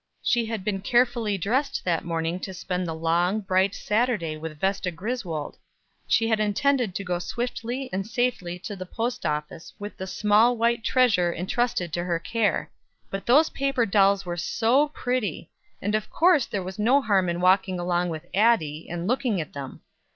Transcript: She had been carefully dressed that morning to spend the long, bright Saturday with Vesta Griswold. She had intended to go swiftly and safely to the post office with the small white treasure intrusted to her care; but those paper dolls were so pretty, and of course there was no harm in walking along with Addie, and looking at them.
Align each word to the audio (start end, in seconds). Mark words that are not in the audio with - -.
She 0.23 0.47
had 0.47 0.63
been 0.63 0.81
carefully 0.81 1.37
dressed 1.37 1.85
that 1.85 2.03
morning 2.03 2.39
to 2.39 2.55
spend 2.55 2.87
the 2.87 2.95
long, 2.95 3.39
bright 3.39 3.75
Saturday 3.75 4.35
with 4.35 4.59
Vesta 4.59 4.89
Griswold. 4.89 5.59
She 6.07 6.27
had 6.27 6.39
intended 6.39 6.95
to 6.95 7.03
go 7.03 7.19
swiftly 7.19 7.87
and 7.93 8.07
safely 8.07 8.57
to 8.65 8.75
the 8.75 8.87
post 8.87 9.27
office 9.27 9.75
with 9.77 9.97
the 9.97 10.07
small 10.07 10.57
white 10.57 10.83
treasure 10.83 11.31
intrusted 11.31 11.93
to 11.93 12.03
her 12.05 12.17
care; 12.17 12.71
but 13.11 13.27
those 13.27 13.49
paper 13.51 13.85
dolls 13.85 14.25
were 14.25 14.37
so 14.37 14.87
pretty, 14.87 15.51
and 15.83 15.93
of 15.93 16.09
course 16.09 16.47
there 16.47 16.63
was 16.63 16.79
no 16.79 17.03
harm 17.03 17.29
in 17.29 17.39
walking 17.39 17.79
along 17.79 18.09
with 18.09 18.25
Addie, 18.33 18.87
and 18.89 19.05
looking 19.07 19.39
at 19.39 19.53
them. 19.53 19.81